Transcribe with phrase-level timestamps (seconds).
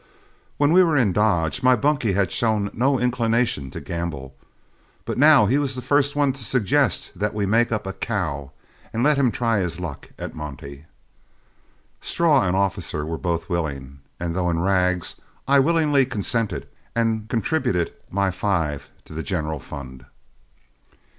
[0.57, 4.33] When we were in Dodge, my bunkie had shown no inclination to gamble,
[5.05, 8.51] but now he was the first one to suggest that we make up a "cow,"
[8.91, 10.85] and let him try his luck at monte.
[12.01, 15.17] Straw and Officer were both willing, and though in rags,
[15.47, 20.07] I willingly consented and contributed my five to the general fund.